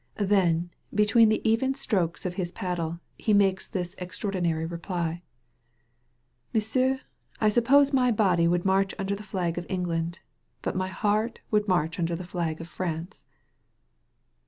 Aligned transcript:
Then, 0.17 0.71
between 0.91 1.29
the 1.29 1.47
even 1.47 1.75
strokes 1.75 2.25
of 2.25 2.33
his 2.33 2.51
paddle, 2.51 2.99
he 3.19 3.35
makes 3.35 3.67
this 3.67 3.93
extraordinary 3.99 4.65
reply: 4.65 5.21
^^M^sieu, 6.55 7.01
I 7.39 7.49
suppose 7.49 7.93
my 7.93 8.11
body 8.11 8.47
wovld 8.47 8.65
march 8.65 8.95
under 8.97 9.13
the 9.15 9.21
flag 9.21 9.57
qf 9.57 9.65
England. 9.69 10.19
BtU 10.63 10.73
my 10.73 10.87
heart 10.87 11.41
would 11.51 11.67
march 11.67 11.99
under 11.99 12.15
the 12.15 12.23
flag 12.25 12.59
of 12.59 12.67
France. 12.67 13.27